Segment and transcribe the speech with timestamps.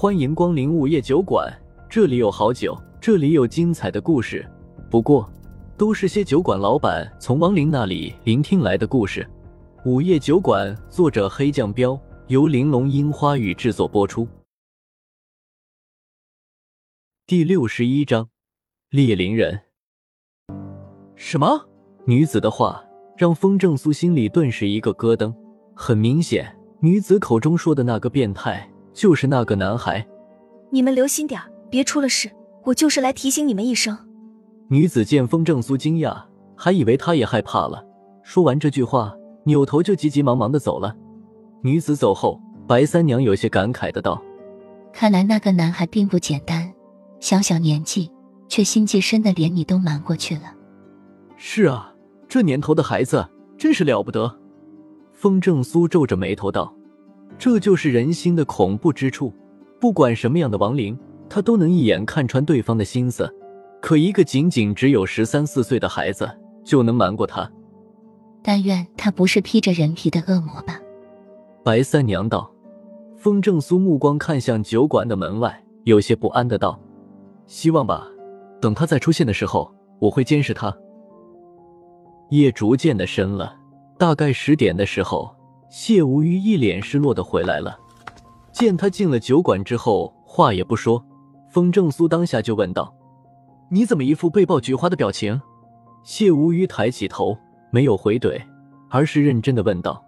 [0.00, 1.46] 欢迎光临午夜酒馆，
[1.86, 4.50] 这里有好酒，这里有精彩的故事。
[4.90, 5.30] 不过，
[5.76, 9.28] 都是些酒馆老板从亡灵那里聆听来的故事。
[9.84, 14.26] 午夜酒馆，作者黑酱标，由玲珑樱花雨制作播出。
[17.26, 18.30] 第六十一章，
[18.88, 19.60] 猎灵人。
[21.14, 21.68] 什么？
[22.06, 22.82] 女子的话
[23.18, 25.30] 让风正苏心里顿时一个咯噔。
[25.76, 28.66] 很明显，女子口中说的那个变态。
[28.92, 30.06] 就是那个男孩，
[30.70, 31.40] 你们留心点
[31.70, 32.30] 别出了事。
[32.62, 33.96] 我就是来提醒你们一声。
[34.68, 36.22] 女子见风正苏惊讶，
[36.54, 37.82] 还以为他也害怕了。
[38.22, 39.14] 说完这句话，
[39.44, 40.94] 扭头就急急忙忙的走了。
[41.62, 44.22] 女子走后，白三娘有些感慨的道
[44.92, 46.70] ：“看来那个男孩并不简单，
[47.18, 48.10] 小小年纪
[48.46, 50.54] 却心计深的连你都瞒过去了。”
[51.36, 51.94] 是啊，
[52.28, 53.26] 这年头的孩子
[53.56, 54.38] 真是了不得。
[55.12, 56.74] 风正苏皱着眉头道。
[57.38, 59.32] 这就是人心的恐怖之处，
[59.80, 60.98] 不管什么样的亡灵，
[61.28, 63.32] 他都能一眼看穿对方的心思。
[63.80, 66.30] 可一个仅仅只有十三四岁的孩子，
[66.64, 67.50] 就能瞒过他？
[68.42, 70.78] 但愿他不是披着人皮的恶魔吧。
[71.64, 72.50] 白三娘道。
[73.16, 76.80] 风正苏目光看向酒馆的门外，有些不安的道
[77.46, 78.06] ：“希望吧，
[78.62, 80.74] 等他再出现的时候，我会监视他。”
[82.30, 83.54] 夜逐渐的深了，
[83.98, 85.30] 大概十点的时候。
[85.70, 87.78] 谢无虞一脸失落的回来了，
[88.52, 91.02] 见他进了酒馆之后，话也不说。
[91.48, 92.94] 风正苏当下就问道
[93.70, 95.40] ：“你怎么一副被爆菊花的表情？”
[96.02, 97.36] 谢无虞抬起头，
[97.70, 98.40] 没有回怼，
[98.88, 100.04] 而是认真的问道：“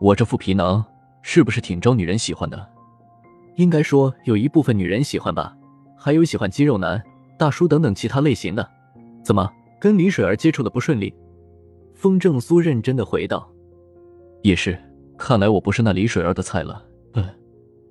[0.00, 0.84] 我这副皮囊
[1.22, 2.68] 是不是挺招女人喜欢的？
[3.56, 5.56] 应该说有一部分女人喜欢吧，
[5.96, 7.00] 还有喜欢肌肉男、
[7.36, 8.68] 大叔等等其他类型的。
[9.22, 11.14] 怎么跟李水儿接触的不顺利？”
[11.94, 13.48] 风正苏认真的回道
[14.42, 14.76] ：“也是。”
[15.18, 16.82] 看来我不是那李水儿的菜了。
[17.14, 17.24] 嗯，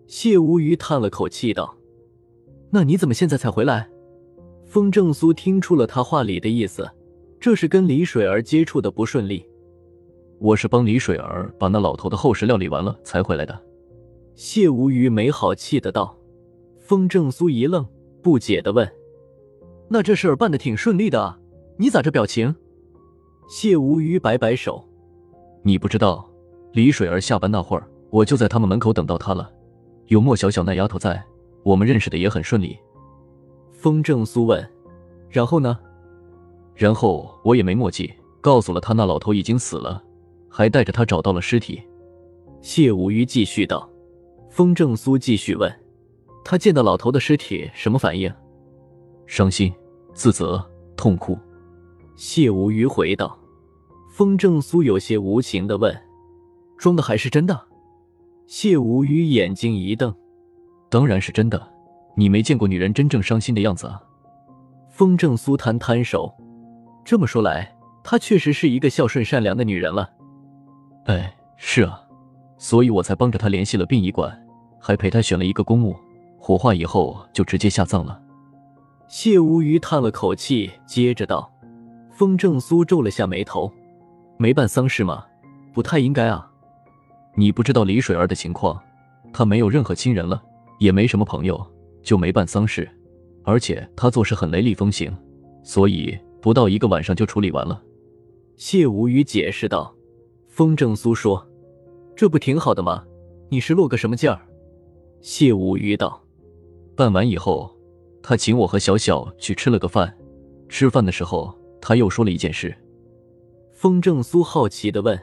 [0.08, 1.76] 谢无虞叹了口气道
[2.72, 3.90] ：“那你怎么现在才回来？”
[4.66, 6.90] 风正苏听出了他话里的意思，
[7.40, 9.46] 这是跟李水儿接触的不顺利。
[10.40, 13.60] 我是帮李水儿把那老头的后事料理完了才回来的。
[14.36, 16.16] 谢无虞没好气的道。
[16.80, 17.86] 风正苏一愣，
[18.22, 18.90] 不解的问
[19.90, 21.40] ：“那这事儿办的挺顺利的啊，
[21.78, 22.56] 你咋这表情？”
[23.50, 24.88] 谢无虞摆摆手
[25.64, 26.30] ：“你不知道。”
[26.78, 29.52] 李水儿下班那会儿，我就在他们门口等到她了。
[30.10, 31.20] 有莫小小那丫头在，
[31.64, 32.78] 我们认识的也很顺利。
[33.72, 34.64] 风正苏问
[35.28, 35.80] ：“然后呢？”
[36.78, 40.04] 然后我也没墨迹，告诉了他那老头已经死了，
[40.48, 41.82] 还带着他找到了尸体。
[42.62, 43.90] 谢无虞继续道。
[44.52, 45.74] 风正苏继续问
[46.46, 48.32] ：“他见到老头的尸体什么反应？”
[49.26, 49.74] 伤心、
[50.14, 50.64] 自责、
[50.96, 51.36] 痛哭。
[52.16, 53.36] 谢无虞回道。
[54.12, 55.92] 风正苏有些无情的问。
[56.78, 57.60] 装的还是真的？
[58.46, 60.14] 谢无虞眼睛一瞪
[60.90, 61.68] ：“当然是真的，
[62.16, 64.02] 你没见过女人真正伤心的样子啊。”
[64.90, 66.34] 风正苏摊摊手
[67.04, 70.10] ：“这么说来，她确实是一个孝顺善良的女人了。
[71.06, 72.02] ”“哎，是啊，
[72.58, 74.36] 所以我才帮着她联系了殡仪馆，
[74.80, 75.96] 还陪她选了一个公墓，
[76.40, 78.22] 火化以后就直接下葬了。”
[79.10, 81.52] 谢无虞叹了口气，接着道
[82.12, 83.72] ：“风正苏皱了下眉头，
[84.38, 85.26] 没办丧事吗？
[85.74, 86.50] 不太应该啊。”
[87.40, 88.82] 你不知道李水儿的情况，
[89.32, 90.42] 她没有任何亲人了，
[90.80, 91.64] 也没什么朋友，
[92.02, 92.90] 就没办丧事。
[93.44, 95.16] 而且她做事很雷厉风行，
[95.64, 97.80] 所以不到一个晚上就处理完了。
[98.56, 99.94] 谢无虞解释道。
[100.48, 101.48] 风正苏说
[102.18, 103.06] ：“这不挺好的吗？
[103.50, 104.42] 你是落个什么劲儿？”
[105.22, 106.20] 谢无虞道
[106.98, 107.72] ：“办完以后，
[108.24, 110.12] 他请我和小小去吃了个饭。
[110.68, 112.76] 吃饭的时候，他又说了一件事。”
[113.74, 115.16] 风正苏好奇的问：“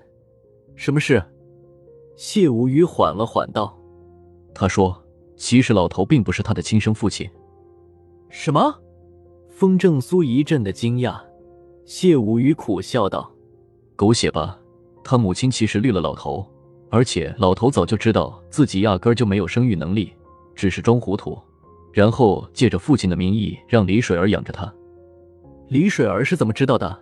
[0.76, 1.20] 什么事？”
[2.16, 3.76] 谢无虞缓了缓道
[4.54, 4.96] ：“他说，
[5.36, 7.28] 其实老头并不是他的亲生父亲。”
[8.30, 8.74] 什么？
[9.48, 11.20] 风正苏一阵的惊讶。
[11.84, 13.30] 谢无虞苦笑道
[13.94, 14.58] ：“狗血吧！
[15.02, 16.44] 他母亲其实绿了老头，
[16.88, 20.12] 而且老头早就知道自己压根就没有生育能力，
[20.54, 21.38] 只是装糊涂，
[21.92, 24.72] 然后借着父亲的名义让李水儿养着他。
[25.68, 26.98] 李水儿是怎么知道的？”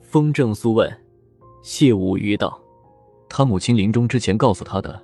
[0.00, 0.90] 风正苏问。
[1.62, 2.58] 谢无语道。
[3.30, 5.00] 他母亲临终之前告诉他的，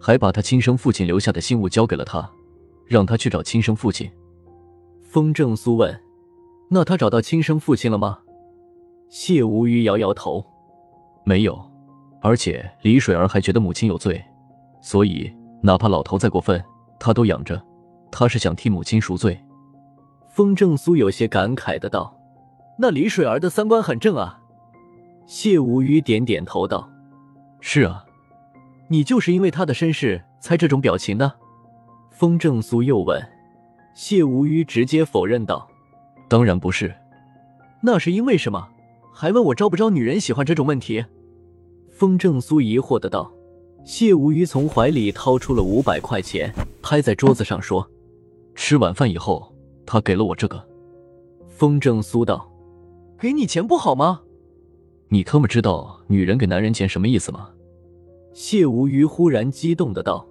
[0.00, 2.28] 还把他亲生父亲留下的信物交给了他，
[2.84, 4.10] 让他去找亲生父亲。
[5.00, 5.98] 风正苏问
[6.68, 8.18] ：“那他找到亲生父亲了吗？”
[9.08, 10.44] 谢无虞摇摇头
[11.24, 11.58] ：“没有，
[12.20, 14.22] 而且李水儿还觉得母亲有罪，
[14.82, 15.32] 所以
[15.62, 16.62] 哪怕老头再过分，
[16.98, 17.62] 他都养着。
[18.10, 19.38] 他是想替母亲赎罪。”
[20.28, 22.14] 风正苏有些感慨的道
[22.78, 24.40] ：“那李水儿的三观很正啊。”
[25.26, 26.90] 谢无虞点点头道。
[27.60, 28.04] 是啊，
[28.88, 31.32] 你就是因为他的身世才这种表情的。
[32.10, 33.20] 风正苏又问，
[33.94, 35.68] 谢无虞直接否认道
[36.28, 36.94] ：“当然不是，
[37.80, 38.68] 那是因为什么？
[39.12, 41.04] 还问我招不招女人喜欢这种问题？”
[41.90, 43.32] 风正苏疑惑的道。
[43.84, 46.52] 谢无虞从怀里掏出了五百块钱，
[46.82, 47.88] 拍在桌子上说
[48.54, 49.50] ：“吃晚饭以后，
[49.86, 50.62] 他给了我这个。”
[51.48, 52.46] 风正苏道
[53.18, 54.20] ：“给你钱不好吗？
[55.08, 57.50] 你他妈知道女人给男人钱什么意思吗？”
[58.32, 60.26] 谢无虞忽然激动的道。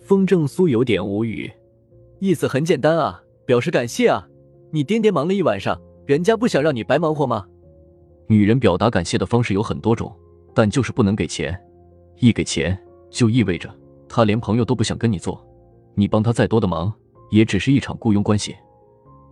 [0.00, 1.50] 风正苏有点无语，
[2.20, 4.26] 意思很简单啊，表示感谢啊。
[4.70, 7.44] 你颠颠忙了一晚上，人家不想让你白忙活吗？
[8.28, 10.12] 女人表达感谢的方式有很多种，
[10.54, 11.58] 但就是不能给钱，
[12.18, 12.76] 一给钱。
[13.08, 13.72] 就意味着
[14.08, 15.44] 他连朋友都不想跟你做，
[15.94, 16.92] 你帮他再多的忙，
[17.30, 18.54] 也只是一场雇佣关系。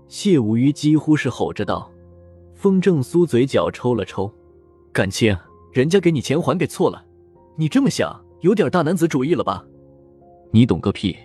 [0.08, 1.90] 谢无虞几乎是吼着道。
[2.54, 4.32] 风正苏嘴角抽了抽，
[4.94, 5.36] 感情
[5.72, 7.04] 人家给你钱还给错了，
[7.56, 9.66] 你这么想有点大男子主义了吧？
[10.52, 11.16] 你懂个屁！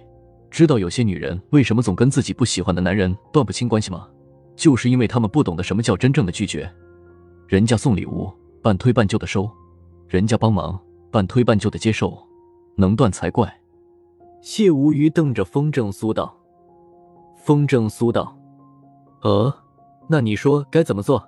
[0.49, 4.07] 知道有些女人为什么总跟自己不喜欢的男人断不清关系吗？
[4.55, 6.67] 就是因为他们不懂得什么叫真正的拒绝。
[7.45, 8.33] 人家送礼物，
[8.63, 9.47] 半推半就的收；
[10.07, 10.77] 人家帮忙，
[11.11, 12.17] 半推半就的接受。
[12.75, 13.53] 能断才怪！
[14.41, 16.35] 谢无虞瞪着风正苏道。
[17.35, 18.35] 风正苏道
[19.21, 19.53] ：“呃，
[20.07, 21.23] 那你说该怎么做？”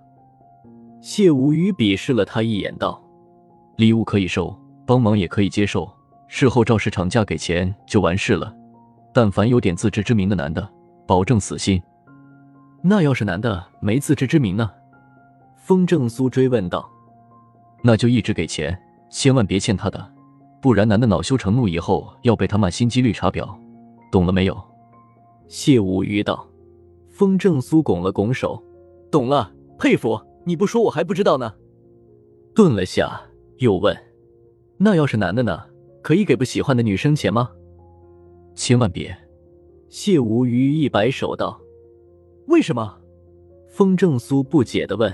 [1.02, 3.02] 谢无虞鄙视了他一眼道
[3.76, 4.56] ：“礼物可以收，
[4.86, 5.92] 帮忙也可以接受，
[6.28, 8.56] 事后照市场价给钱就完事了。
[9.12, 10.70] 但凡有点自知之明的男的，
[11.08, 11.82] 保证死心。
[12.84, 14.70] 那要是男的没自知之明呢？”
[15.58, 16.88] 风正苏追问道
[17.84, 20.14] ：“那就一直给钱，千万别欠他的。”
[20.62, 23.50] 不然，男的恼羞成怒以后要被他骂心机绿茶婊，
[24.12, 24.56] 懂了没有？
[25.48, 26.48] 谢无虞道。
[27.10, 28.62] 风正苏拱了拱手，
[29.12, 30.22] 懂了，佩服。
[30.46, 31.54] 你不说我还不知道呢。
[32.54, 33.22] 顿了下，
[33.58, 33.96] 又问
[34.78, 35.64] ：“那要是男的呢？
[36.02, 37.52] 可以给不喜欢的女生钱吗？”
[38.56, 39.16] 千万别。
[39.88, 41.60] 谢无虞一摆手道
[42.48, 42.98] ：“为什么？”
[43.70, 45.14] 风正苏不解的问：“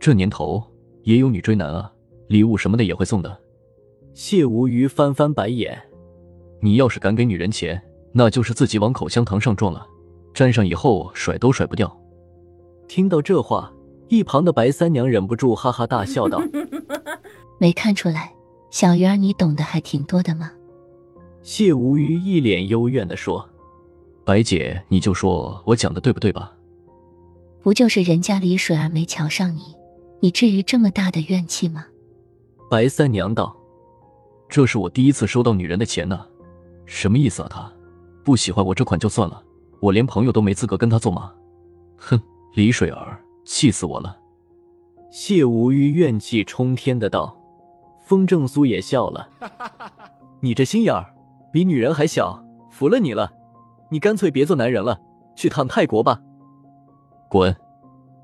[0.00, 0.62] 这年头
[1.02, 1.92] 也有女追男啊，
[2.26, 3.38] 礼物什么的也会送的。”
[4.12, 5.78] 谢无虞翻翻白眼
[6.60, 7.80] ：“你要是敢给女人钱，
[8.12, 9.86] 那就是自己往口香糖上撞了，
[10.34, 11.94] 沾上以后甩都甩不掉。”
[12.88, 13.72] 听到这话，
[14.08, 16.40] 一旁的白三娘忍不住哈哈大笑道：
[17.58, 18.32] “没看出来，
[18.70, 20.52] 小鱼儿你懂得还挺多的嘛？”
[21.42, 23.48] 谢无虞一脸幽怨的说
[24.24, 26.52] ：“白姐，你就说我讲的对不对吧？
[27.62, 29.60] 不就是人家李水儿没瞧上你，
[30.20, 31.86] 你至于这么大的怨气吗？”
[32.70, 33.56] 白三娘道。
[34.48, 36.24] 这是我第一次收到女人的钱呢，
[36.84, 37.48] 什么意思啊？
[37.50, 37.72] 他
[38.24, 39.42] 不喜欢我这款就算了，
[39.80, 41.32] 我连朋友都没资格跟他做吗？
[41.96, 42.20] 哼，
[42.54, 44.18] 李水儿，气死我了！
[45.10, 47.34] 谢无虞怨气冲天的道。
[48.04, 49.28] 风正苏也笑了，
[50.40, 51.14] 你这心眼儿
[51.52, 53.32] 比女人还小，服了你了。
[53.88, 55.00] 你干脆别做男人了，
[55.34, 56.20] 去趟泰国吧。
[57.28, 57.56] 滚！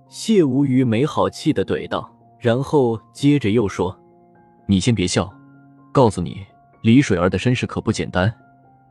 [0.08, 2.08] 谢无虞没好气的怼道，
[2.38, 3.96] 然后接着又说
[4.66, 5.32] ：“你先别笑。”
[5.92, 6.44] 告诉你，
[6.82, 8.32] 李水儿的身世可不简单，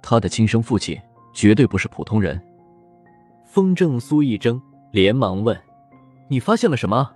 [0.01, 0.99] 她的亲生父亲
[1.33, 2.41] 绝对不是普通人。
[3.45, 4.61] 风正苏一怔，
[4.91, 5.57] 连忙问
[6.31, 7.11] ：“你发现了什么？”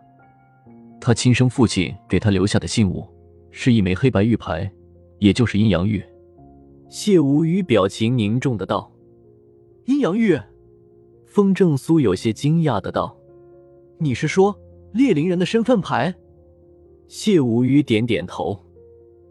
[0.99, 3.07] 他亲生父亲给他留下的信物，
[3.49, 4.69] 是一枚黑白玉牌，
[5.19, 6.03] 也就是阴阳玉。
[6.89, 8.91] 谢无虞表情凝重的道
[9.87, 10.37] ：“阴阳玉。”
[11.25, 13.15] 风正苏有些惊讶的道
[13.99, 14.53] ：“你是说
[14.93, 16.13] 猎灵人的身份牌？”
[17.07, 18.59] 谢无虞点点头。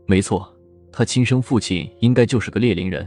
[0.06, 0.50] 没错，
[0.90, 3.06] 他亲生父亲应该就是个猎灵人。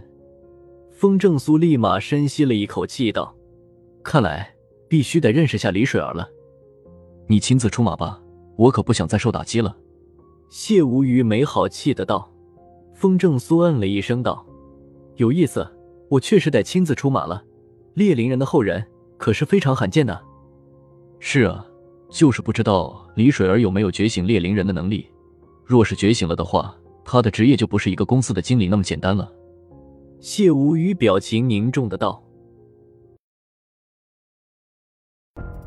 [0.92, 3.36] 风正苏立马深吸了一口气，道
[4.04, 4.54] ：“看来
[4.88, 6.28] 必须得认识下李水儿了。
[7.28, 8.20] 你亲自出马吧，
[8.56, 9.76] 我可不想再受打击了。”
[10.50, 12.32] 谢无虞没好气的道。
[12.94, 14.46] 风正苏嗯了一声，道
[15.18, 15.68] ：“有意思，
[16.10, 17.44] 我确实得亲自出马了。
[17.94, 18.84] 猎灵人的后人
[19.18, 20.20] 可是非常罕见的。”
[21.20, 21.66] 是啊，
[22.10, 25.08] 就是不知道李水儿有没有觉醒猎灵人的能力。
[25.64, 26.76] 若是觉醒了的话。
[27.10, 29.32] 他的职业就不是一个公司的经理那么简单了。
[30.20, 32.22] 谢无虞表情凝重的道：“